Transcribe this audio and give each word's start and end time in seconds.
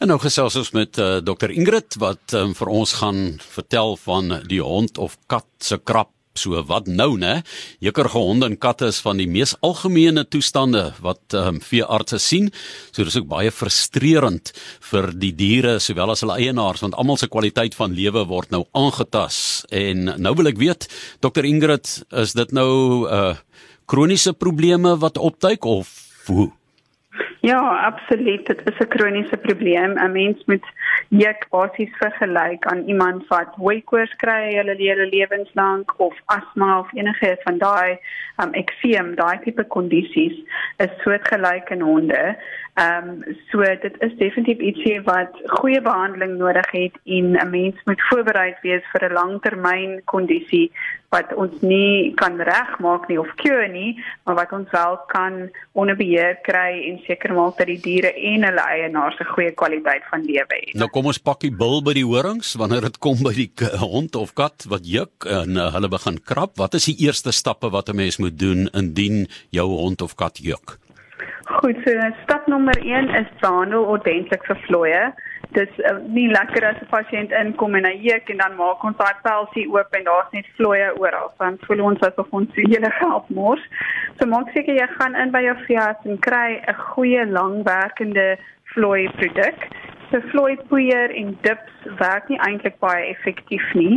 En 0.00 0.08
nou 0.08 0.18
gesels 0.22 0.56
ons 0.56 0.72
met 0.76 0.98
uh, 0.98 1.18
eh, 1.18 1.20
Dr 1.24 1.52
Ingrid 1.52 1.98
wat 2.00 2.34
um, 2.38 2.54
vir 2.56 2.70
ons 2.72 2.96
gaan 3.02 3.22
vertel 3.42 3.96
van 4.04 4.38
die 4.48 4.62
hond 4.64 4.98
of 4.98 5.18
kat 5.30 5.48
se 5.60 5.78
krap. 5.78 6.12
So 6.32 6.56
wat 6.64 6.86
nou 6.88 7.18
nê? 7.20 7.42
Jekkerige 7.84 8.16
honde 8.16 8.46
en 8.48 8.54
katte 8.56 8.86
is 8.88 9.02
van 9.04 9.18
die 9.20 9.28
mees 9.28 9.52
algemene 9.60 10.24
toestande 10.24 10.86
wat 11.04 11.36
um, 11.36 11.58
veeartse 11.60 12.16
sien. 12.24 12.48
So 12.88 13.04
dis 13.04 13.18
ook 13.20 13.28
baie 13.28 13.52
frustrerend 13.52 14.54
vir 14.88 15.10
die 15.12 15.34
diere 15.36 15.76
sowel 15.76 16.14
as 16.14 16.24
hulle 16.24 16.38
eienaars 16.40 16.80
want 16.86 16.96
almal 16.96 17.20
se 17.20 17.28
kwaliteit 17.28 17.76
van 17.76 17.92
lewe 17.92 18.24
word 18.32 18.48
nou 18.54 18.64
aangetast. 18.72 19.68
En 19.68 20.14
nou 20.16 20.32
wil 20.40 20.48
ek 20.54 20.60
weet, 20.62 20.88
Dr 21.20 21.44
Ingrid, 21.44 21.98
is 22.24 22.32
dit 22.38 22.56
nou 22.56 22.72
uh 23.12 23.34
kroniese 23.92 24.32
probleme 24.32 24.94
wat 24.96 25.18
opduik 25.20 25.66
of 25.68 25.90
hoe? 26.30 26.48
Ja, 27.42 27.84
absoluut. 27.84 28.46
Dit 28.46 28.60
is 28.70 28.78
'n 28.78 28.88
kroniese 28.88 29.36
probleem. 29.36 29.92
'n 29.98 30.12
Mens 30.12 30.44
moet 30.44 30.66
juk 31.08 31.46
basies 31.50 31.96
vergelyk 31.96 32.64
aan 32.66 32.82
iemand 32.86 33.26
wat 33.26 33.54
hoekoors 33.54 34.14
kry 34.16 34.54
hulle 34.54 34.74
hele 34.76 35.06
lewenslank 35.06 35.94
of 35.96 36.14
asma 36.24 36.78
of 36.78 36.92
enige 36.92 37.36
van 37.44 37.58
daai 37.58 37.98
um 38.42 38.52
ekseem, 38.52 39.14
daai 39.14 39.38
tipe 39.44 39.64
kondisies 39.64 40.36
is 40.76 40.92
soortgelyk 41.02 41.70
in 41.70 41.80
honde. 41.80 42.36
Ehm 42.74 43.08
um, 43.08 43.36
so 43.50 43.58
dit 43.60 43.96
is 43.98 44.14
definitief 44.16 44.58
ietsie 44.58 45.02
wat 45.04 45.34
goeie 45.44 45.80
behandeling 45.80 46.38
nodig 46.38 46.70
het 46.70 46.94
en 47.04 47.36
'n 47.36 47.50
mens 47.50 47.76
moet 47.84 48.02
voorbereid 48.08 48.58
wees 48.62 48.84
vir 48.92 49.08
'n 49.08 49.12
langtermyn 49.12 50.00
kondisie 50.04 50.72
wat 51.12 51.34
ons 51.34 51.60
nie 51.60 52.14
kan 52.16 52.40
regmaak 52.40 53.08
nie 53.08 53.20
of 53.20 53.34
cure 53.42 53.68
nie, 53.68 54.04
maar 54.24 54.34
wat 54.34 54.52
ons 54.52 54.70
wel 54.70 54.96
kan 55.12 55.50
onder 55.72 55.96
beheer 55.96 56.38
kry 56.48 56.88
en 56.88 57.00
seker 57.06 57.31
maak 57.34 57.58
dat 57.58 57.66
die 57.66 57.80
diere 57.80 58.12
en 58.14 58.44
hulle 58.48 58.64
eienaars 58.74 59.18
'n 59.20 59.32
goeie 59.34 59.52
kwaliteit 59.52 60.02
van 60.10 60.24
lewe 60.24 60.56
het. 60.60 60.74
Nou 60.74 60.88
kom 60.88 61.06
ons 61.06 61.18
pak 61.18 61.40
die 61.40 61.50
bil 61.50 61.82
by 61.82 61.92
die 61.92 62.06
horings 62.06 62.54
wanneer 62.54 62.80
dit 62.80 62.98
kom 62.98 63.22
by 63.22 63.32
die 63.32 63.52
hond 63.78 64.16
of 64.16 64.34
kat 64.34 64.64
wat 64.68 64.84
juk 64.84 65.24
en 65.24 65.56
uh, 65.56 65.72
hulle 65.72 65.88
begin 65.88 66.20
krap. 66.20 66.56
Wat 66.56 66.74
is 66.74 66.84
die 66.84 66.96
eerste 67.06 67.32
stappe 67.32 67.70
wat 67.70 67.88
'n 67.88 67.96
mens 67.96 68.18
moet 68.18 68.38
doen 68.38 68.68
indien 68.72 69.26
jou 69.50 69.68
hond 69.68 70.02
of 70.02 70.14
kat 70.14 70.38
juk? 70.38 70.78
Goed, 71.44 71.76
so 71.84 71.90
stap 72.22 72.46
nommer 72.46 72.78
1 72.78 73.08
is 73.08 73.28
behandel 73.40 73.84
ordentlik 73.84 74.44
vir 74.46 74.58
vloeie. 74.66 75.14
Dis 75.56 75.78
uh, 75.78 75.98
nie 76.08 76.28
lekker 76.32 76.64
as 76.64 76.80
'n 76.80 76.88
pasiënt 76.90 77.32
inkom 77.40 77.74
en 77.74 77.84
hy 77.84 77.96
juk 78.08 78.30
en 78.30 78.38
dan 78.44 78.56
maak 78.56 78.84
ons 78.84 78.96
daai 78.96 79.16
pelsie 79.22 79.66
oop 79.68 79.94
en 79.98 80.04
daar's 80.04 80.32
net 80.32 80.46
vloeie 80.56 80.88
oral. 80.98 81.32
Dan 81.38 81.58
voel 81.66 81.84
ons 81.90 82.00
asof 82.00 82.30
ons 82.30 82.48
hele 82.54 82.90
geld 83.00 83.28
mors. 83.28 83.64
So 84.18 84.26
maak 84.26 84.50
seker 84.52 84.74
jy 84.74 84.88
gaan 84.98 85.14
in 85.14 85.30
by 85.30 85.42
jou 85.44 85.56
veearts 85.66 86.06
en 86.06 86.18
kry 86.18 86.60
'n 86.60 86.74
goeie 86.94 87.26
langwerkende 87.26 88.38
vloei 88.74 89.08
produk 89.20 89.68
so 90.12 90.20
vloei 90.28 90.56
poeier 90.68 91.12
en 91.16 91.30
dips 91.44 91.86
werk 91.98 92.28
nie 92.28 92.38
eintlik 92.44 92.74
baie 92.84 93.06
effektief 93.08 93.64
nie 93.78 93.96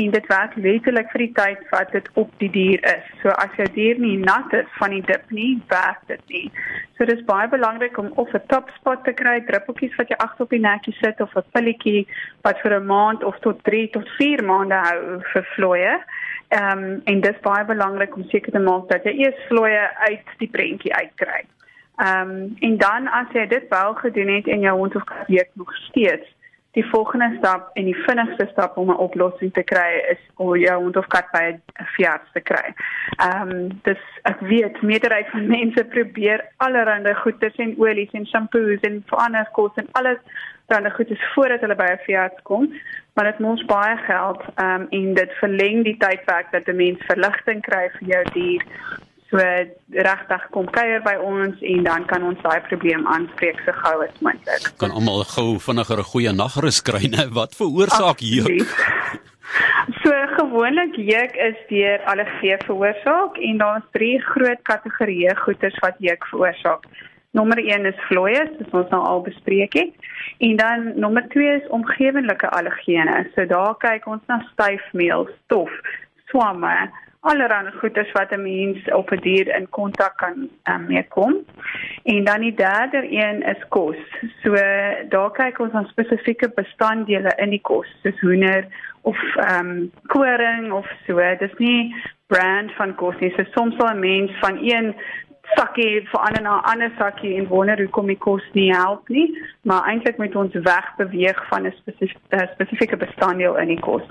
en 0.00 0.14
dit 0.14 0.28
werk 0.32 0.56
letterlik 0.56 1.10
vir 1.12 1.24
die 1.26 1.34
tyd 1.36 1.66
wat 1.74 1.92
dit 1.92 2.08
op 2.22 2.30
die 2.40 2.48
dier 2.54 2.80
is. 2.88 3.10
So 3.20 3.34
as 3.42 3.52
jou 3.60 3.66
dier 3.74 4.00
nie 4.00 4.16
nat 4.22 4.54
is 4.56 4.70
van 4.78 4.94
die 4.96 5.02
dip 5.10 5.28
nie, 5.36 5.58
werk 5.72 6.00
dit 6.08 6.24
nie. 6.32 6.46
So 6.96 7.08
dis 7.08 7.20
baie 7.28 7.48
belangrik 7.52 7.98
om 8.00 8.08
of 8.16 8.32
'n 8.34 8.46
top 8.48 8.72
spot 8.78 9.04
te 9.04 9.12
kry, 9.12 9.36
druppeltjies 9.44 9.96
wat 10.00 10.08
jy 10.08 10.16
agter 10.24 10.44
op 10.44 10.56
die 10.56 10.64
nekkie 10.64 10.96
sit 11.02 11.20
of 11.20 11.36
'n 11.36 11.44
pilletjie 11.52 12.06
wat 12.42 12.60
vir 12.64 12.80
'n 12.80 12.86
maand 12.86 13.24
of 13.24 13.38
tot 13.40 13.62
3 13.64 13.88
tot 13.90 14.08
4 14.16 14.44
maande 14.44 14.80
hou 14.88 15.20
vir 15.32 15.44
vloeie. 15.54 15.94
Ehm 16.48 16.78
um, 16.78 17.00
en 17.04 17.20
dis 17.20 17.40
baie 17.42 17.64
belangrik 17.64 18.16
om 18.16 18.24
seker 18.24 18.52
te 18.52 18.58
maak 18.58 18.88
dat 18.88 19.04
jy 19.04 19.12
eers 19.12 19.46
vloeie 19.48 19.88
uit 20.08 20.26
die 20.38 20.48
prentjie 20.48 20.94
uitkry. 20.94 21.44
Ehm 22.00 22.30
um, 22.30 22.56
en 22.58 22.76
dan 22.76 23.08
as 23.08 23.32
jy 23.32 23.46
dit 23.46 23.64
wel 23.68 23.94
gedoen 23.94 24.28
het 24.28 24.46
en 24.48 24.60
jou 24.60 24.76
hond 24.76 24.94
of 24.96 25.04
kat 25.04 25.26
week 25.26 25.50
nog 25.52 25.74
steeds, 25.76 26.28
die 26.70 26.86
volgende 26.86 27.34
stap 27.38 27.70
en 27.72 27.84
die 27.84 27.96
vinnigste 28.06 28.46
stap 28.52 28.76
om 28.76 28.90
'n 28.90 29.02
oplossing 29.06 29.52
te 29.52 29.62
kry 29.62 29.90
is 30.10 30.22
om 30.36 30.56
jou 30.56 30.82
hond 30.82 30.96
of 30.96 31.06
kat 31.06 31.26
by 31.32 31.42
'n 31.50 31.60
veearts 31.96 32.32
te 32.32 32.40
kry. 32.40 32.74
Ehm 33.16 33.50
um, 33.50 33.80
dis 33.82 34.02
ek 34.22 34.40
weet 34.40 34.82
meerderheid 34.82 35.28
van 35.30 35.46
mense 35.58 35.84
probeer 35.84 36.44
allerlei 36.56 37.14
goeders 37.14 37.56
en 37.56 37.74
olies 37.78 38.12
en 38.12 38.26
shampoos 38.26 38.80
en 38.80 39.04
ander 39.08 39.48
kos 39.52 39.74
en 39.74 39.88
alles 39.92 40.18
dan 40.66 40.82
die 40.82 40.92
goeders 40.92 41.32
voordat 41.34 41.60
hulle 41.60 41.74
by 41.74 41.90
'n 41.92 42.04
veearts 42.06 42.42
kom, 42.42 42.72
maar 43.14 43.24
dit 43.24 43.38
mors 43.38 43.64
baie 43.64 43.96
geld 43.96 44.42
ehm 44.54 44.80
um, 44.80 44.86
en 44.90 45.14
dit 45.14 45.32
verleng 45.32 45.84
die 45.84 45.96
tydperk 45.96 46.50
dat 46.50 46.66
'n 46.66 46.76
mens 46.76 46.98
verligting 47.12 47.60
kry 47.62 47.90
vir 47.98 48.08
jou 48.08 48.24
dier 48.32 48.64
So 49.30 49.38
regtig 49.38 50.46
kom 50.50 50.66
kuier 50.74 51.02
by 51.06 51.14
ons 51.22 51.60
en 51.62 51.84
dan 51.86 52.06
kan 52.10 52.24
ons 52.26 52.38
daai 52.42 52.60
probleem 52.66 53.04
aanspreek 53.06 53.60
so 53.62 53.74
gou 53.78 54.00
as 54.02 54.16
moontlik. 54.26 54.70
Kan 54.82 54.90
almal 54.90 55.22
gou 55.34 55.58
vinniger 55.66 56.02
'n 56.02 56.10
goeie 56.12 56.32
nagrus 56.32 56.80
kry, 56.82 57.06
né? 57.06 57.28
Wat 57.30 57.54
veroorsaak 57.54 58.18
juk? 58.18 58.66
So 60.02 60.10
gewoonlik 60.38 60.94
juk 60.96 61.32
is 61.36 61.58
deur 61.68 61.98
allergie 62.10 62.56
veroorsaak 62.66 63.38
en 63.38 63.58
daar's 63.58 63.86
drie 63.92 64.18
groot 64.22 64.62
kategorieë 64.62 65.34
goeters 65.44 65.78
wat 65.82 65.96
juk 65.98 66.26
veroorsaak. 66.30 66.86
Nommer 67.32 67.58
1 67.58 67.86
is 67.86 67.98
vloeie, 68.08 68.42
soos 68.58 68.72
ons 68.72 68.90
nou 68.90 69.02
al 69.06 69.22
bespreek 69.22 69.74
het. 69.78 69.92
En 70.38 70.56
dan 70.56 70.92
nommer 70.98 71.28
2 71.28 71.54
is 71.60 71.68
omgewenlike 71.68 72.48
allergene. 72.50 73.30
So 73.34 73.46
daar 73.46 73.76
kyk 73.78 74.06
ons 74.06 74.22
na 74.26 74.40
styfmeel, 74.52 75.28
stof, 75.44 75.70
swamme, 76.30 76.90
allerlei 77.20 77.72
goeders 77.80 78.12
wat 78.12 78.30
'n 78.30 78.42
mens 78.42 78.92
op 78.92 79.10
'n 79.10 79.20
dier 79.20 79.56
in 79.56 79.68
kontak 79.68 80.16
kan 80.16 80.48
um, 80.64 80.86
mee 80.86 81.06
kom. 81.08 81.34
En 82.02 82.24
dan 82.24 82.40
die 82.40 82.54
derde 82.54 83.06
een 83.10 83.42
is 83.42 83.68
kos. 83.68 83.96
So 84.42 84.54
daar 85.08 85.30
kyk 85.30 85.58
ons 85.58 85.72
na 85.72 85.84
spesifieke 85.84 86.50
bestanddele 86.54 87.32
in 87.36 87.50
die 87.50 87.60
kos, 87.60 87.88
soos 88.02 88.20
hoender 88.20 88.66
of 89.00 89.18
ehm 89.36 89.68
um, 89.68 89.92
koring 90.06 90.72
of 90.72 90.86
so. 91.06 91.20
Dis 91.38 91.54
nie 91.56 91.94
brand 92.26 92.72
van 92.72 92.94
kos 92.94 93.18
nie. 93.18 93.32
So 93.36 93.44
soms 93.50 93.76
sal 93.76 93.94
'n 93.94 93.98
mens 93.98 94.38
van 94.38 94.58
een 94.62 94.94
sakkie 95.56 96.08
verander 96.12 96.42
na 96.42 96.58
'n 96.58 96.64
ander 96.72 96.92
sakkie 96.98 97.36
en 97.36 97.46
wonder 97.46 97.78
hoekom 97.78 98.06
die 98.06 98.18
kos 98.18 98.42
nie 98.52 98.72
help 98.72 99.08
nie, 99.08 99.28
maar 99.62 99.86
eintlik 99.88 100.18
moet 100.18 100.36
ons 100.36 100.54
wegbeweeg 100.54 101.46
van 101.48 101.66
'n 101.66 101.74
spesifieke 101.80 102.48
spesifieke 102.54 102.96
bestanddeel 102.96 103.56
in 103.56 103.68
die 103.68 103.80
kos. 103.80 104.06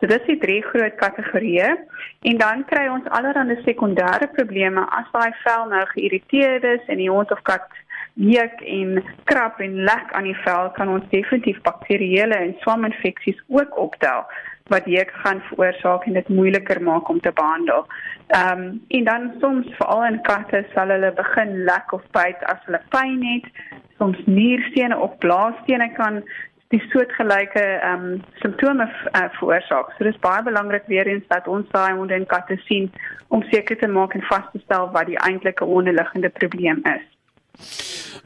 So 0.00 0.06
dis 0.06 0.26
die 0.26 0.38
drie 0.38 0.62
groot 0.62 0.94
kategorieë 0.94 1.76
en 2.20 2.36
dan 2.36 2.64
kry 2.64 2.88
ons 2.88 3.08
allerlei 3.08 3.62
sekondêre 3.64 4.28
probleme 4.32 4.80
as 4.90 5.06
daai 5.12 5.32
vel 5.44 5.68
nou 5.68 5.84
geïrriteerd 5.86 6.64
is 6.64 6.84
en 6.86 6.96
die 6.96 7.10
hond 7.10 7.30
of 7.30 7.42
kat 7.42 7.66
juk 8.14 8.60
en 8.60 9.02
krap 9.24 9.60
en 9.60 9.84
lek 9.84 10.12
aan 10.12 10.24
die 10.24 10.36
vel 10.44 10.70
kan 10.70 10.88
ons 10.88 11.08
definitief 11.10 11.60
bakterieële 11.62 12.34
en 12.34 12.56
swaminfeksies 12.60 13.42
ook 13.48 13.78
optel 13.78 14.26
wat 14.70 14.86
juk 14.86 15.10
gaan 15.22 15.42
veroorsaak 15.48 16.06
en 16.06 16.18
dit 16.18 16.28
moeiliker 16.28 16.82
maak 16.82 17.08
om 17.08 17.20
te 17.20 17.32
behandel. 17.34 17.86
Ehm 18.26 18.62
um, 18.62 18.82
en 18.88 19.04
dan 19.04 19.32
soms 19.40 19.66
veral 19.78 20.04
in 20.04 20.20
katte 20.22 20.64
sal 20.74 20.92
hulle 20.94 21.12
begin 21.22 21.64
lek 21.64 21.92
of 21.92 22.04
byt 22.16 22.44
as 22.52 22.62
hulle 22.64 22.82
pyn 22.94 23.24
het. 23.32 23.50
Soms 23.98 24.20
nierstene 24.26 24.98
of 24.98 25.18
blaasstene 25.18 25.90
kan 25.98 26.22
die 26.70 26.82
soortgelyke 26.92 27.62
ehm 27.62 28.04
um, 28.10 28.20
simptome 28.42 28.86
uh, 28.86 29.28
veroorsaak. 29.38 29.94
So 29.96 30.06
dis 30.06 30.22
baie 30.26 30.42
belangrik 30.42 30.86
weer 30.86 31.06
eens 31.06 31.26
dat 31.28 31.48
ons 31.48 31.70
daai 31.70 31.92
honde 31.92 32.14
en 32.14 32.26
katte 32.26 32.58
sien 32.66 32.92
om 33.28 33.42
seker 33.50 33.78
te 33.78 33.88
maak 33.98 34.14
en 34.14 34.28
vas 34.32 34.46
te 34.52 34.62
stel 34.66 34.90
wat 34.94 35.10
die 35.10 35.18
eintlike 35.30 35.64
onderliggende 35.64 36.30
probleem 36.42 36.84
is. 36.94 37.06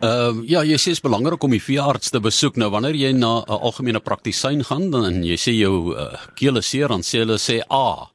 Ehm 0.01 0.41
uh, 0.41 0.49
ja, 0.49 0.62
jy 0.65 0.77
sê 0.77 0.91
dit 0.93 0.99
is 0.99 1.05
belangrik 1.05 1.43
om 1.45 1.51
die 1.51 1.62
veearts 1.62 2.11
te 2.11 2.21
besoek. 2.21 2.57
Nou 2.57 2.71
wanneer 2.71 2.95
jy 2.95 3.12
na 3.12 3.45
'n 3.47 3.61
algemene 3.61 4.01
praktisyn 4.01 4.65
gaan 4.65 4.91
dan 4.91 5.23
jy 5.25 5.37
sê 5.37 5.53
jou 5.55 5.95
uh, 5.95 6.12
keel 6.35 6.57
is 6.57 6.69
seer, 6.69 6.89
dan 6.89 7.03
sê 7.03 7.23
hulle 7.23 7.39
sê 7.39 7.61
A. 7.71 7.87
Ah. 7.95 8.09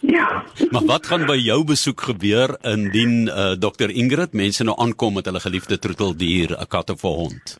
Ja. 0.00 0.44
Maar 0.70 0.84
wat 0.86 1.06
gaan 1.06 1.26
by 1.26 1.36
jou 1.36 1.64
besoek 1.64 2.00
gebeur 2.00 2.56
indien 2.64 3.28
uh, 3.28 3.52
Dr 3.52 3.90
Ingrid 3.92 4.32
mense 4.32 4.64
nou 4.64 4.74
aankom 4.80 5.14
met 5.14 5.28
hulle 5.28 5.40
geliefde 5.40 5.78
troeteldier, 5.78 6.56
'n 6.56 6.66
kat 6.66 6.90
of 6.90 7.04
'n 7.04 7.16
hond? 7.22 7.58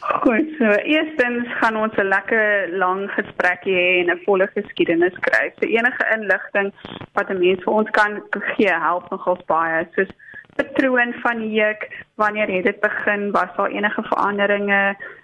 Goed, 0.00 0.48
so 0.58 0.64
eerstens 0.64 1.46
gaan 1.60 1.76
ons 1.76 1.94
'n 1.96 2.08
lekker 2.08 2.68
lang 2.78 3.10
gesprekkie 3.10 3.74
hê 3.74 3.90
en 4.02 4.10
'n 4.10 4.20
volle 4.24 4.50
geskiedenis 4.54 5.16
kry. 5.20 5.52
So 5.58 5.66
enige 5.66 6.04
inligting 6.16 6.72
wat 7.12 7.30
'n 7.30 7.38
mens 7.38 7.62
vir 7.64 7.72
ons 7.72 7.90
kan 7.90 8.22
gee, 8.30 8.74
help 8.88 9.10
nogals 9.10 9.44
baie. 9.46 9.86
Soos 9.94 10.10
patroon 10.58 11.14
van 11.22 11.44
juk, 11.50 11.86
wanneer 12.14 12.50
het 12.50 12.64
dit 12.64 12.80
begin, 12.80 13.30
was 13.30 13.54
daar 13.56 13.70
enige 13.70 14.02
veranderinge, 14.02 14.82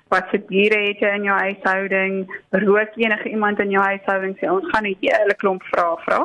wat 0.09 0.29
se 0.31 0.39
diere 0.49 0.79
het 0.85 1.01
jy 1.03 1.11
in 1.17 1.27
jou 1.27 1.39
huishouding, 1.39 2.17
rook 2.65 2.97
enige 3.01 3.29
iemand 3.29 3.61
in 3.65 3.73
jou 3.75 3.83
huishouding, 3.83 4.37
sê 4.39 4.51
ons 4.51 4.69
gaan 4.71 4.87
'n 4.87 4.97
hele 5.01 5.35
klomp 5.43 5.63
vrae 5.71 5.97
vra. 6.07 6.21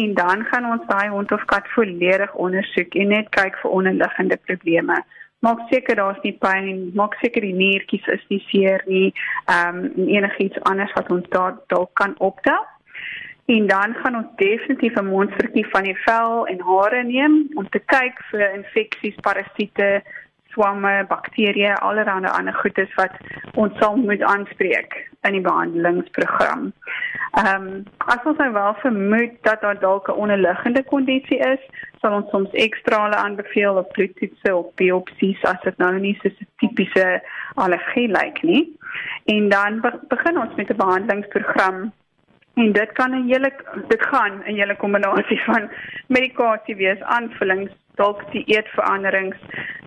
En 0.00 0.14
dan 0.14 0.44
gaan 0.44 0.70
ons 0.72 0.86
daai 0.86 1.08
hond 1.08 1.32
of 1.32 1.44
kat 1.44 1.66
volledig 1.76 2.34
ondersoek 2.34 2.94
en 2.94 3.08
net 3.08 3.28
kyk 3.28 3.56
vir 3.62 3.70
onderliggende 3.70 4.36
probleme. 4.36 5.04
Maak 5.38 5.60
seker 5.70 5.96
daar's 5.96 6.22
nie 6.22 6.36
pyn, 6.40 6.90
maak 6.94 7.14
seker 7.14 7.40
die 7.40 7.54
niertjies 7.54 8.06
is 8.06 8.24
nie 8.28 8.44
seer 8.48 8.82
nie, 8.86 9.12
ehm 9.46 9.76
um, 9.84 10.08
enigiets 10.08 10.60
anders 10.60 10.92
wat 10.92 11.10
ons 11.10 11.28
daar 11.28 11.54
dalk 11.66 11.90
kan 11.94 12.14
optel. 12.18 12.64
En 13.46 13.66
dan 13.66 13.94
gaan 13.94 14.16
ons 14.16 14.36
definitief 14.36 14.94
'n 14.94 15.06
monstertjie 15.06 15.66
van 15.68 15.82
die 15.82 15.98
vel 16.04 16.46
en 16.46 16.60
hare 16.60 17.02
neem 17.02 17.46
om 17.54 17.68
te 17.68 17.78
kyk 17.78 18.22
vir 18.30 18.54
infeksies, 18.54 19.14
parasiete, 19.20 20.02
swamme, 20.54 21.04
bakterieë, 21.08 21.74
allerlei 21.74 22.30
ander 22.30 22.54
goedes 22.54 22.94
wat 22.94 23.12
ons 23.54 23.78
sal 23.78 23.96
moet 23.96 24.22
aanspreek 24.22 24.96
in 25.22 25.32
die 25.32 25.44
behandelingsprogram. 25.44 26.72
Ehm 27.40 27.66
um, 27.66 27.82
as 27.98 28.24
ons 28.24 28.38
nou 28.38 28.52
wel 28.52 28.74
vermoed 28.74 29.34
dat 29.42 29.60
daar 29.60 29.78
dalk 29.80 30.08
'n 30.08 30.20
onderliggende 30.24 30.84
kondisie 30.84 31.38
is, 31.38 31.62
sal 32.00 32.12
ons 32.12 32.30
soms 32.30 32.50
ekstrale 32.50 33.16
aanbeveel 33.16 33.74
of 33.76 33.88
bloedtoetse 33.96 34.56
of 34.56 34.74
biopsies 34.74 35.44
as 35.44 35.60
dit 35.64 35.76
nou 35.78 35.98
nie 35.98 36.18
so 36.22 36.28
'n 36.28 36.46
tipiese 36.56 37.22
allergie 37.54 38.08
lyk 38.08 38.42
nie. 38.42 38.78
En 39.24 39.48
dan 39.48 39.80
begin 40.08 40.38
ons 40.38 40.54
met 40.54 40.70
'n 40.70 40.76
behandelingsprogram 40.76 41.92
En 42.54 42.72
dit 42.72 42.92
kan 42.92 43.10
'n 43.10 43.28
hele 43.28 43.52
dit 43.88 44.06
gaan 44.06 44.42
'n 44.46 44.54
hele 44.54 44.76
kombinasie 44.76 45.40
van 45.48 45.70
medikasie 46.06 46.76
wees, 46.76 47.00
aanvullings, 47.00 47.70
dalk 47.94 48.20
dieetveranderings, 48.32 49.36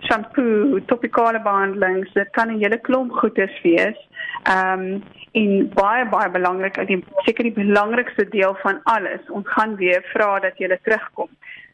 shampoo, 0.00 0.78
topikale 0.86 1.40
behandelings, 1.42 2.12
dit 2.12 2.30
kan 2.30 2.48
'n 2.48 2.60
hele 2.62 2.78
klomp 2.80 3.12
goedes 3.12 3.60
wees. 3.62 3.98
Ehm 4.42 4.80
um, 4.80 5.02
en 5.32 5.70
baie 5.74 6.08
baie 6.08 6.30
belangrik, 6.30 6.86
die 6.86 7.04
seker 7.24 7.44
die 7.44 7.64
belangrikste 7.64 8.28
deel 8.28 8.54
van 8.62 8.80
alles, 8.82 9.20
ons 9.28 9.48
gaan 9.48 9.76
weer 9.76 10.02
vra 10.12 10.38
dat 10.38 10.58
jy 10.58 10.78
terugkom 10.82 11.28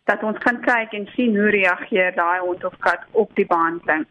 dat 0.05 0.23
ons 0.23 0.39
kan 0.45 0.61
kyk 0.61 0.93
en 0.93 1.07
sien 1.17 1.37
hoe 1.37 1.51
reageer 1.51 2.13
daai 2.17 2.41
hond 2.41 2.65
of 2.65 2.77
kat 2.85 3.05
op 3.11 3.31
die 3.39 3.47
behandeling 3.47 4.05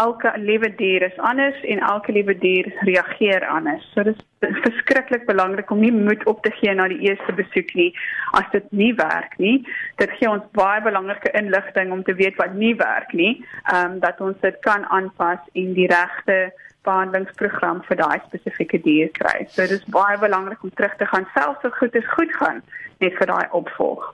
elke 0.00 0.32
liewe 0.36 0.70
dier 0.76 1.02
is 1.02 1.18
anders 1.18 1.60
en 1.62 1.78
elke 1.78 2.12
liewe 2.12 2.34
dier 2.38 2.66
reageer 2.88 3.46
anders. 3.48 3.84
So 3.94 4.02
dit 4.02 4.22
is 4.40 4.58
verskriklik 4.64 5.26
belangrik 5.26 5.70
om 5.70 5.80
nie 5.80 5.92
moed 5.92 6.26
op 6.30 6.42
te 6.42 6.50
gee 6.58 6.74
na 6.74 6.88
die 6.90 7.00
eerste 7.08 7.32
besoek 7.32 7.74
nie 7.78 7.90
as 8.38 8.48
dit 8.52 8.66
nie 8.72 8.92
werk 8.98 9.38
nie. 9.38 9.56
Dit 10.02 10.12
gee 10.18 10.30
ons 10.30 10.44
baie 10.58 10.82
belangrike 10.82 11.32
inligting 11.38 11.92
om 11.92 12.02
te 12.02 12.14
weet 12.18 12.36
wat 12.42 12.54
nie 12.58 12.74
werk 12.80 13.12
nie, 13.12 13.32
ehm 13.72 13.94
um, 13.94 14.00
dat 14.04 14.20
ons 14.20 14.40
dit 14.42 14.60
kan 14.66 14.86
aanpas 14.90 15.42
en 15.54 15.72
die 15.78 15.88
regte 15.90 16.38
behandelingsprogram 16.84 17.80
vir 17.88 18.00
daai 18.02 18.18
spesifieke 18.26 18.82
dier 18.84 19.12
kry. 19.16 19.46
So 19.48 19.62
dit 19.62 19.78
is 19.78 19.94
baie 19.94 20.18
belangrik 20.20 20.62
om 20.62 20.74
terug 20.74 20.96
te 21.00 21.08
gaan 21.12 21.28
selfs 21.36 21.64
as 21.64 21.78
goed 21.78 21.96
is 21.96 22.12
goed 22.16 22.36
gaan 22.40 22.62
net 23.00 23.16
vir 23.20 23.32
daai 23.32 23.46
opvolg. 23.60 24.12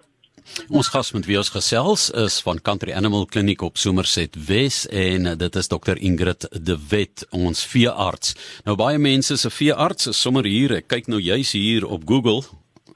Ons 0.71 0.89
gas 0.93 1.11
met 1.13 1.27
wie 1.27 1.39
ons 1.39 1.51
gesels 1.51 2.09
is 2.19 2.39
van 2.45 2.61
Country 2.63 2.93
Animal 2.97 3.27
Clinic 3.27 3.63
op 3.63 3.79
Somerset 3.79 4.37
Wes 4.47 4.85
en 4.87 5.33
dit 5.39 5.57
is 5.57 5.69
dokter 5.71 5.99
Ingrid 5.99 6.47
De 6.53 6.77
Wet, 6.91 7.25
ons 7.31 7.65
veearts. 7.73 8.37
Nou 8.67 8.77
baie 8.79 8.99
mense 8.99 9.37
se 9.37 9.51
veearts 9.51 10.11
is 10.11 10.21
sommer 10.21 10.47
hier. 10.47 10.77
Ek 10.81 10.89
kyk 10.91 11.11
nou 11.11 11.21
juis 11.23 11.53
hier 11.57 11.87
op 11.87 12.07
Google. 12.09 12.43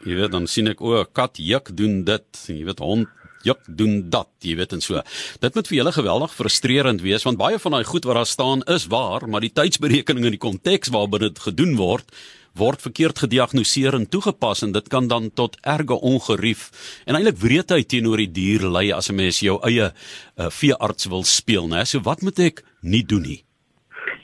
Jy 0.04 0.18
weet 0.20 0.34
dan 0.34 0.48
sien 0.50 0.68
ek 0.70 0.82
o, 0.84 1.02
kat 1.16 1.40
juk 1.40 1.72
doen 1.76 2.02
dit. 2.06 2.44
Jy 2.50 2.64
weet 2.68 2.82
hond 2.84 3.10
juk 3.44 3.60
doen 3.68 4.10
dat, 4.10 4.28
jy 4.44 4.56
weet 4.56 4.72
en 4.76 4.84
so. 4.84 5.02
Dit 5.40 5.54
moet 5.54 5.68
vir 5.68 5.78
julle 5.80 5.92
geweldig 5.92 6.34
frustrerend 6.34 7.04
wees 7.04 7.26
want 7.26 7.40
baie 7.40 7.58
van 7.58 7.76
daai 7.76 7.84
goed 7.84 8.04
wat 8.08 8.20
daar 8.20 8.30
staan 8.30 8.64
is 8.72 8.88
waar, 8.92 9.28
maar 9.28 9.44
die 9.44 9.52
tydsberekening 9.52 10.24
en 10.24 10.36
die 10.36 10.42
konteks 10.42 10.92
waarbinne 10.94 11.30
dit 11.32 11.44
gedoen 11.48 11.76
word 11.76 12.08
word 12.54 12.82
verkeerd 12.82 13.18
gediagnoseer 13.18 13.96
en 13.98 14.06
toegepas 14.06 14.62
en 14.62 14.74
dit 14.74 14.88
kan 14.88 15.08
dan 15.10 15.30
tot 15.34 15.56
erge 15.66 15.96
ongerief 15.98 16.68
en 17.04 17.18
eintlik 17.18 17.40
wreedheid 17.42 17.88
teenoor 17.90 18.22
die 18.22 18.30
dier 18.30 18.68
lei 18.70 18.92
as 18.94 19.10
'n 19.10 19.16
mens 19.16 19.40
jou 19.42 19.58
eie 19.66 19.90
uh, 19.90 20.50
veearts 20.50 21.10
wil 21.10 21.24
speel, 21.24 21.66
né? 21.66 21.84
So 21.84 22.00
wat 22.00 22.22
moet 22.22 22.38
ek 22.38 22.64
nie 22.82 23.02
doen 23.02 23.22
nie? 23.22 23.44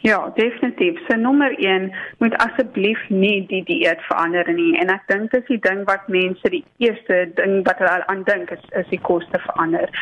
Ja, 0.03 0.33
definitief. 0.35 0.99
So 1.09 1.17
nommer 1.17 1.59
1 1.59 1.93
moet 2.19 2.37
asseblief 2.37 3.09
nie 3.09 3.47
die 3.47 3.65
dieet 3.65 4.01
verander 4.09 4.49
nie. 4.53 4.79
En 4.81 4.89
ek 4.89 5.03
dink 5.13 5.35
dis 5.35 5.45
die 5.51 5.59
ding 5.61 5.83
wat 5.91 6.09
mense 6.09 6.53
die 6.55 6.63
eerste 6.81 7.19
ding 7.37 7.59
wat 7.67 7.83
hulle 7.85 8.07
aan 8.09 8.23
dink 8.25 8.49
is 8.57 8.65
is 8.81 8.89
die 8.89 9.01
koste 9.11 9.43
verander. 9.45 9.93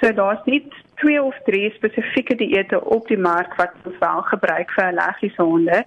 So 0.00 0.10
daar's 0.10 0.42
nie 0.50 0.58
twee 0.98 1.22
of 1.22 1.38
drie 1.46 1.70
spesifieke 1.76 2.34
dieete 2.42 2.82
op 2.82 3.06
die 3.06 3.20
mark 3.28 3.54
wat 3.62 3.78
wel 4.00 4.26
gebruik 4.32 4.74
vir 4.74 4.90
allergiese 4.90 5.42
honde 5.42 5.84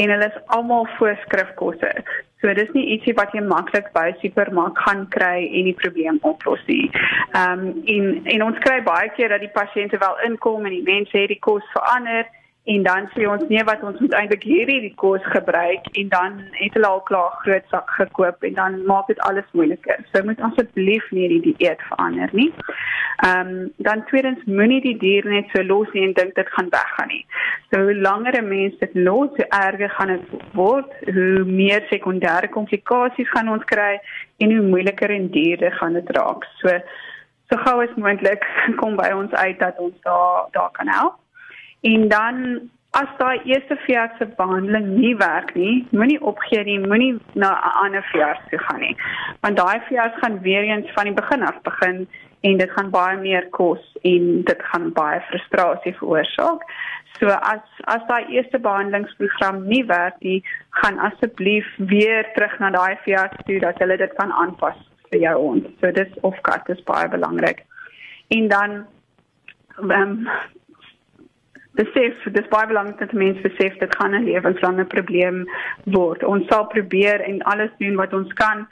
en 0.00 0.16
hulle 0.16 0.32
is 0.32 0.40
almal 0.56 0.88
voorskrifkosse. 0.96 1.92
So 2.40 2.56
dis 2.56 2.72
nie 2.72 2.86
ietsie 2.96 3.18
wat 3.20 3.36
jy 3.36 3.44
maklik 3.44 3.92
by 3.92 4.14
supermark 4.24 4.80
gaan 4.80 5.04
kry 5.12 5.44
en 5.44 5.68
die 5.68 5.76
probleem 5.76 6.24
oplos 6.24 6.64
nie. 6.72 6.88
Ehm 7.36 7.68
um, 7.68 7.72
en 7.84 8.12
en 8.24 8.48
ons 8.48 8.64
kry 8.64 8.80
baie 8.92 9.12
keer 9.12 9.36
dat 9.36 9.44
die 9.44 9.56
pasiënte 9.62 10.00
wel 10.00 10.20
inkom 10.32 10.64
en 10.64 10.78
die 10.80 10.86
mense 10.88 11.18
het 11.18 11.28
die 11.28 11.42
kos 11.44 11.74
verander 11.76 12.24
en 12.64 12.82
dan 12.82 13.08
sê 13.14 13.24
ons 13.26 13.42
nee 13.48 13.62
wat 13.64 13.82
ons 13.82 14.00
moet 14.04 14.12
eintlik 14.12 14.42
hierdie 14.44 14.80
die 14.84 14.94
kos 15.00 15.24
gebruik 15.32 15.86
en 16.00 16.08
dan 16.12 16.34
het 16.58 16.74
hulle 16.76 16.86
al 16.86 17.02
klaar 17.08 17.32
groot 17.42 17.66
sak 17.72 17.88
gekoop 17.96 18.44
en 18.44 18.54
dan 18.58 18.76
maak 18.86 19.06
dit 19.08 19.20
alles 19.28 19.46
moeiliker. 19.56 20.02
So 20.12 20.22
moet 20.24 20.40
asseblief 20.50 21.06
nie 21.16 21.28
die 21.32 21.40
dieet 21.46 21.80
verander 21.88 22.28
nie. 22.36 22.50
Ehm 23.24 23.48
um, 23.48 23.72
dan 23.76 24.04
tweedens 24.10 24.44
moenie 24.44 24.80
die 24.84 24.96
dier 24.98 25.24
net 25.28 25.48
so 25.54 25.62
los 25.64 25.88
nie 25.96 26.04
en 26.06 26.12
dink 26.18 26.34
dit 26.34 26.52
gaan 26.56 26.68
weggaan 26.74 27.08
nie. 27.14 27.24
So 27.70 27.80
hoe 27.86 27.94
langer 27.94 28.36
'n 28.42 28.48
mens 28.48 28.78
dit 28.78 28.94
los, 28.94 29.30
hoe 29.36 29.48
erger 29.48 29.90
gaan 29.90 30.12
dit 30.14 30.28
word, 30.52 30.92
hoe 31.14 31.44
meer 31.44 31.82
sekondêre 31.88 32.48
komplikasies 32.48 33.30
gaan 33.30 33.48
ons 33.48 33.64
kry 33.64 34.00
en 34.38 34.52
hoe 34.56 34.66
moeiliker 34.66 35.10
en 35.10 35.30
duurder 35.30 35.72
gaan 35.72 35.92
dit 35.92 36.10
raak. 36.16 36.44
So 36.60 36.68
so 37.48 37.56
gou 37.64 37.82
as 37.82 37.96
moontlik 37.96 38.44
kom 38.80 38.96
by 38.96 39.10
ons 39.16 39.32
uit 39.32 39.58
dat 39.58 39.78
ons 39.78 39.96
daar 40.02 40.46
daar 40.52 40.70
kan 40.72 40.88
help. 40.88 41.16
En 41.80 42.08
dan 42.08 42.70
as 42.90 43.10
daai 43.18 43.40
eerste 43.44 43.76
veearts 43.86 44.18
se 44.18 44.26
behandeling 44.36 44.86
nie 44.98 45.14
werk 45.16 45.54
nie, 45.54 45.86
moenie 45.90 46.18
opgee 46.32 46.64
nie, 46.66 46.78
moenie 46.82 47.18
na 47.34 47.50
'n 47.54 47.76
ander 47.84 48.02
veearts 48.12 48.48
toe 48.50 48.58
gaan 48.58 48.80
nie. 48.80 48.96
Want 49.40 49.56
daai 49.56 49.80
veearts 49.88 50.18
gaan 50.18 50.40
weer 50.40 50.62
eens 50.62 50.90
van 50.94 51.04
die 51.04 51.14
begin 51.14 51.42
af 51.42 51.62
begin 51.62 52.08
en 52.40 52.56
dit 52.56 52.70
gaan 52.70 52.90
baie 52.90 53.16
meer 53.16 53.48
kos 53.48 53.96
en 54.02 54.42
dit 54.42 54.62
gaan 54.62 54.92
baie 54.92 55.20
frustrasie 55.20 55.94
veroorsaak. 55.96 56.62
So 57.18 57.26
as 57.28 57.64
as 57.84 58.06
daai 58.08 58.24
eerste 58.26 58.58
behandelingsprogram 58.58 59.66
nie 59.66 59.84
werk 59.86 60.20
nie, 60.20 60.44
gaan 60.70 60.98
asseblief 60.98 61.66
weer 61.76 62.26
terug 62.34 62.58
na 62.58 62.70
daai 62.70 62.96
veearts 63.04 63.44
toe 63.46 63.58
dat 63.60 63.78
hulle 63.78 63.96
dit 63.96 64.14
kan 64.14 64.32
aanpas 64.32 64.78
vir 65.10 65.20
jou 65.20 65.36
hond. 65.38 65.66
So 65.80 65.92
dis 65.92 66.12
of 66.20 66.40
kat 66.40 66.68
is 66.68 66.82
baie 66.82 67.08
belangrik. 67.08 67.64
En 68.28 68.48
dan 68.48 68.86
ehm 69.76 70.00
um, 70.00 70.28
besef 71.78 72.24
dis 72.32 72.48
baie 72.48 72.66
belangrik 72.66 72.98
dat 72.98 73.12
mense 73.12 73.40
besef 73.40 73.76
dit 73.78 73.96
gaan 73.96 74.14
'n 74.14 74.24
lewenslange 74.24 74.84
probleem 74.84 75.44
word. 75.84 76.24
Ons 76.24 76.46
sal 76.46 76.66
probeer 76.66 77.20
en 77.20 77.42
alles 77.42 77.70
doen 77.78 77.96
wat 77.96 78.12
ons 78.12 78.32
kan 78.32 78.66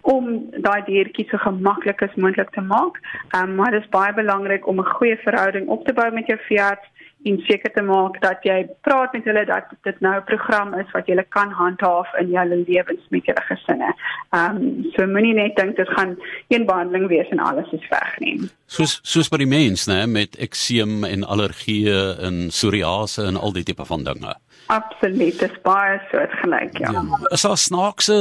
om 0.00 0.50
daai 0.50 0.82
diertjie 0.84 1.26
so 1.28 1.38
gemaklik 1.38 2.02
as 2.02 2.14
moontlik 2.14 2.50
te 2.50 2.60
maak. 2.60 3.00
Um, 3.36 3.54
maar 3.54 3.70
dit 3.70 3.82
is 3.82 3.88
baie 3.88 4.12
belangrik 4.12 4.66
om 4.66 4.80
'n 4.80 4.94
goeie 4.96 5.16
verhouding 5.16 5.68
op 5.68 5.86
te 5.86 5.92
bou 5.92 6.10
met 6.12 6.26
jou 6.26 6.38
veearts 6.48 6.88
en 7.24 7.38
seker 7.48 7.72
te 7.72 7.82
maak 7.82 8.20
dat 8.22 8.44
jy 8.44 8.58
praat 8.86 9.12
met 9.16 9.24
hulle 9.28 9.44
dat 9.48 9.70
dit 9.86 10.00
nou 10.00 10.14
'n 10.16 10.24
program 10.24 10.74
is 10.74 10.90
wat 10.92 11.06
jy 11.06 11.24
kan 11.28 11.50
handhaaf 11.50 12.08
in 12.20 12.28
jou 12.30 12.44
lewens 12.48 13.04
met 13.10 13.24
jou 13.24 13.36
gesinne. 13.48 13.94
Ehm 14.30 14.56
um, 14.56 14.84
so 14.94 15.06
moenie 15.06 15.34
net 15.34 15.56
dink 15.56 15.76
dit 15.76 15.88
gaan 15.88 16.16
een 16.48 16.66
behandeling 16.66 17.08
wees 17.08 17.28
en 17.28 17.38
alles 17.38 17.72
is 17.72 17.88
weg 17.88 18.18
nie. 18.18 18.50
Soos 18.66 19.00
soos 19.02 19.28
by 19.28 19.36
die 19.36 19.46
mens, 19.46 19.86
né, 19.86 20.06
met 20.06 20.36
ekseem 20.36 21.04
en 21.04 21.24
allergieë 21.24 22.18
en 22.20 22.48
psoriase 22.48 23.22
en 23.22 23.36
al 23.36 23.52
die 23.52 23.64
tipe 23.64 23.84
van 23.84 24.04
dinge. 24.04 24.34
Absoluut, 24.66 25.38
dit 25.38 25.50
is 25.50 25.60
baie 25.62 26.00
soortgelyk, 26.10 26.78
ja. 26.78 26.90
ja. 26.92 27.18
Is 27.30 27.42
daar 27.42 27.56
snaakse 27.56 28.16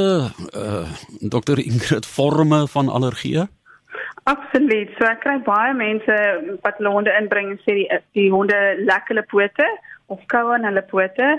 uh, 0.55 0.89
dokter 1.19 1.59
Ingrid 1.59 2.05
forme 2.05 2.67
van 2.67 2.89
allergieë? 2.89 3.47
Absoluut. 4.23 4.91
So 4.97 5.07
ek 5.09 5.19
kry 5.25 5.39
baie 5.43 5.73
mense 5.75 6.19
wat 6.63 6.77
hulle 6.79 6.93
honde 6.95 7.15
inbring 7.19 7.49
en 7.51 7.59
sê 7.65 7.75
die 7.81 7.87
die 8.15 8.29
honde 8.31 8.59
lek 8.87 9.11
hulle 9.11 9.25
pote 9.27 9.67
of 10.13 10.21
kou 10.31 10.43
aan 10.53 10.63
hulle 10.67 10.83
pote. 10.87 11.29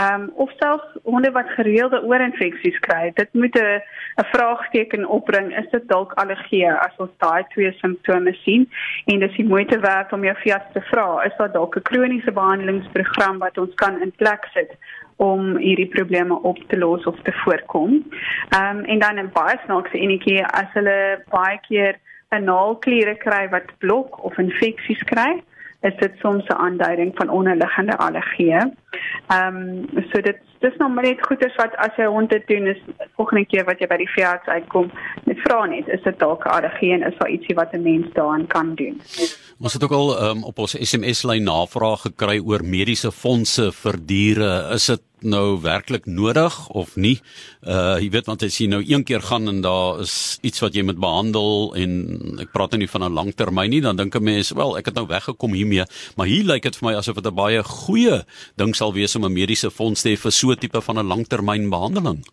Ehm 0.00 0.24
um, 0.24 0.24
of 0.44 0.50
selfs 0.58 0.96
honde 1.04 1.30
wat 1.36 1.52
gereelde 1.58 2.00
oorinfeksies 2.08 2.80
kry. 2.86 3.12
Dit 3.20 3.30
moet 3.34 3.54
'n 3.60 3.78
'n 4.22 4.26
vraagteken 4.34 5.06
opbring. 5.18 5.54
Is 5.62 5.70
dit 5.70 5.88
dalk 5.88 6.12
allergie 6.22 6.66
as 6.72 6.96
ons 6.98 7.14
daai 7.18 7.44
twee 7.54 7.72
simptome 7.78 8.34
sien? 8.44 8.66
En 9.06 9.20
dis 9.20 9.36
die 9.36 9.50
moeite 9.54 9.78
werd 9.78 10.12
om 10.12 10.24
jou 10.24 10.36
veearts 10.42 10.72
te 10.72 10.82
vra, 10.90 11.22
is 11.24 11.36
daar 11.38 11.52
dalk 11.52 11.76
'n 11.76 11.88
kroniese 11.90 12.32
behandelingsprogram 12.32 13.38
wat 13.38 13.58
ons 13.58 13.74
kan 13.74 14.00
in 14.00 14.12
plek 14.16 14.44
sit? 14.54 14.72
om 15.16 15.56
hierdie 15.56 15.88
probleme 15.88 16.34
op 16.42 16.58
te 16.68 16.78
los 16.78 17.04
of 17.04 17.16
te 17.22 17.32
voorkom. 17.32 17.90
Ehm 18.48 18.78
um, 18.78 18.84
en 18.84 18.98
dan 18.98 19.18
'n 19.18 19.30
baie 19.32 19.58
snaakse 19.64 19.98
enetjie 19.98 20.46
as 20.46 20.70
hulle 20.72 21.22
baie 21.30 21.58
keer 21.68 21.94
'n 22.32 22.44
naalkliere 22.44 23.14
kry 23.14 23.48
wat 23.48 23.78
blok 23.78 24.24
of 24.24 24.38
infeksies 24.38 25.02
kry, 25.04 25.42
is 25.80 25.96
dit 25.96 26.12
soms 26.18 26.46
'n 26.46 26.52
aanduiding 26.66 27.12
van 27.14 27.28
onderliggende 27.28 27.96
allergie. 27.96 28.54
Ehm 28.54 29.56
um, 29.56 29.86
so 30.10 30.20
dit 30.20 30.38
dis 30.58 30.76
nog 30.76 30.94
maar 30.94 31.04
net 31.04 31.26
goeders 31.26 31.54
wat 31.54 31.76
as 31.76 31.96
jy 31.96 32.04
hond 32.04 32.30
dit 32.30 32.46
doen 32.46 32.66
is 32.66 32.82
volgende 33.16 33.46
keer 33.46 33.64
wat 33.64 33.78
jy 33.78 33.86
by 33.86 33.96
die 33.96 34.12
veearts 34.14 34.46
uitkom, 34.46 34.90
vra 35.44 35.66
net 35.66 35.88
is 35.88 36.02
dit 36.04 36.18
dalk 36.18 36.46
allergie 36.46 36.92
en 36.96 37.06
is 37.08 37.18
daar 37.18 37.30
ietsie 37.30 37.54
wat 37.54 37.72
'n 37.72 37.82
mens 37.82 38.12
daaraan 38.14 38.46
kan 38.46 38.74
doen. 38.74 39.00
Ons 39.60 39.72
het 39.72 39.82
ook 39.84 39.92
al 39.92 40.30
um, 40.30 40.44
op 40.44 40.58
ons 40.58 40.74
SMS 40.74 41.22
lyn 41.22 41.44
navraag 41.44 42.00
gekry 42.00 42.38
oor 42.38 42.64
mediese 42.64 43.12
fondse 43.12 43.72
vir 43.72 43.96
diere. 44.06 44.74
Is 44.74 44.86
dit 44.86 45.02
nou 45.22 45.60
werklik 45.62 46.06
nodig 46.06 46.68
of 46.68 46.96
nie. 46.96 47.20
Uh 47.62 47.98
jy 48.02 48.10
weet 48.10 48.26
want 48.26 48.42
as 48.42 48.58
jy 48.58 48.66
nou 48.70 48.82
een 48.82 49.04
keer 49.04 49.22
gaan 49.22 49.48
en 49.48 49.60
daar 49.62 50.00
is 50.02 50.38
iets 50.42 50.62
wat 50.64 50.74
jy 50.74 50.82
moet 50.82 50.98
behandel 50.98 51.74
en 51.78 51.92
ek 52.42 52.52
praat 52.54 52.74
nou 52.74 52.82
nie 52.82 52.90
van 52.90 53.04
'n 53.04 53.12
langtermyn 53.12 53.70
nie, 53.70 53.80
dan 53.80 53.96
dink 53.96 54.14
'n 54.14 54.22
mens, 54.22 54.50
wel, 54.50 54.78
ek 54.78 54.86
het 54.86 54.94
nou 54.94 55.06
weggekom 55.06 55.52
hiermee, 55.52 55.84
maar 56.16 56.26
hier 56.26 56.44
lyk 56.44 56.62
dit 56.62 56.76
vir 56.76 56.90
my 56.90 56.96
asof 56.96 57.14
dit 57.14 57.26
'n 57.26 57.34
baie 57.34 57.62
goeie 57.62 58.24
ding 58.56 58.74
sal 58.74 58.92
wees 58.92 59.16
om 59.16 59.24
'n 59.24 59.32
mediese 59.32 59.70
fonds 59.70 60.02
te 60.02 60.08
hê 60.08 60.16
vir 60.16 60.32
so 60.32 60.50
'n 60.50 60.56
tipe 60.56 60.80
van 60.80 60.98
'n 60.98 61.06
langtermyn 61.06 61.70
behandeling. 61.70 62.24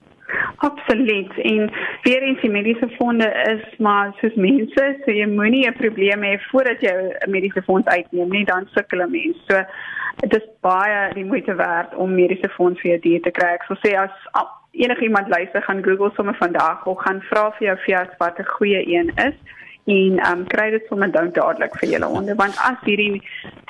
Absoluut. 0.61 1.31
En 1.37 1.71
weer 2.01 2.21
eens 2.21 2.41
die 2.41 2.49
mediese 2.49 2.89
fonde 2.97 3.27
is 3.57 3.77
maar 3.77 4.13
soos 4.19 4.33
mense, 4.35 4.95
so 5.05 5.11
jy 5.11 5.25
moenie 5.25 5.67
'n 5.67 5.77
probleem 5.77 6.23
hê 6.23 6.39
voordat 6.51 6.81
jy 6.81 6.91
'n 6.91 7.31
mediese 7.31 7.61
fonds 7.61 7.87
uitneem 7.87 8.29
nie, 8.29 8.45
dan 8.45 8.67
sukkel 8.73 9.01
'n 9.01 9.11
mens. 9.11 9.37
So 9.47 9.63
dit 10.15 10.35
is 10.35 10.47
baie 10.61 11.13
die 11.13 11.25
moeite 11.25 11.55
werd 11.55 11.95
om 11.95 12.15
mediese 12.15 12.49
fonds 12.49 12.81
vir 12.81 12.91
jou 12.91 12.99
dier 12.99 13.21
te 13.21 13.31
kry. 13.31 13.53
Ek 13.53 13.63
sal 13.63 13.77
sê 13.77 13.95
as 13.95 14.11
enige 14.71 15.03
iemand 15.03 15.27
luister 15.27 15.61
gaan 15.61 15.83
Google 15.83 16.11
sommer 16.15 16.35
vandag 16.35 16.85
of 16.85 16.97
gaan 16.97 17.21
vra 17.21 17.51
vir 17.51 17.67
jou 17.67 17.77
veearts 17.77 18.17
wat 18.17 18.39
'n 18.39 18.53
goeie 18.57 18.81
een 18.87 19.11
is 19.15 19.35
en 19.89 20.19
um 20.31 20.41
kry 20.53 20.69
dit 20.75 20.85
sommer 20.89 21.11
dan 21.11 21.31
dadelik 21.33 21.75
vir 21.81 21.89
julle 21.93 22.09
honde 22.13 22.35
want 22.41 22.57
as 22.69 22.77
hierdie 22.85 23.21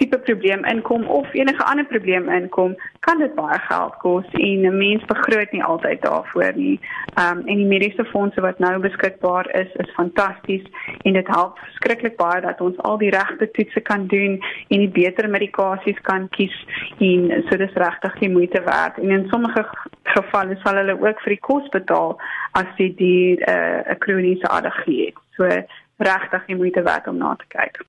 tipe 0.01 0.19
probleem 0.27 0.65
inkom 0.71 1.05
of 1.19 1.27
enige 1.37 1.63
ander 1.71 1.87
probleem 1.91 2.29
inkom 2.37 2.75
kan 3.07 3.21
dit 3.23 3.35
baie 3.37 3.59
geld 3.67 3.95
kos 4.03 4.25
en 4.33 4.65
'n 4.67 4.77
mens 4.77 5.05
begroot 5.11 5.51
nie 5.51 5.63
altyd 5.63 6.01
daarvoor 6.01 6.53
nie. 6.55 6.79
Um 7.23 7.37
en 7.47 7.57
die 7.61 7.71
mediese 7.73 8.05
fondse 8.11 8.41
wat 8.41 8.59
nou 8.59 8.79
beskikbaar 8.79 9.49
is 9.61 9.71
is 9.83 9.95
fantasties 9.99 10.65
en 11.03 11.13
dit 11.13 11.27
help 11.27 11.59
skrikkelik 11.77 12.17
baie 12.17 12.41
dat 12.41 12.61
ons 12.61 12.77
al 12.77 12.97
die 12.97 13.09
regte 13.09 13.51
toetse 13.51 13.81
kan 13.81 14.07
doen 14.07 14.39
en 14.67 14.79
die 14.85 14.93
beter 15.01 15.29
medikasies 15.29 15.99
kan 16.01 16.29
kies 16.29 16.57
en 16.99 17.43
so 17.49 17.57
dis 17.57 17.81
regtig 17.85 18.19
die 18.19 18.29
moeite 18.29 18.61
werd 18.63 18.97
en 18.97 19.11
in 19.11 19.27
sommige 19.29 19.65
gevalle 20.03 20.57
sal 20.63 20.75
hulle 20.75 20.99
ook 20.99 21.21
vir 21.23 21.35
die 21.35 21.45
kos 21.49 21.69
betaal 21.69 22.17
as 22.51 22.69
jy 22.77 22.89
die 22.95 23.37
'n 23.37 23.49
uh, 23.49 23.95
kroniese 23.99 24.47
allergie 24.47 25.05
het. 25.05 25.15
So 25.37 25.45
regtig 25.99 26.45
die 26.45 26.55
moeite 26.55 26.81
werd 26.81 27.07
om 27.07 27.17
na 27.17 27.35
te 27.35 27.45
kyk. 27.47 27.83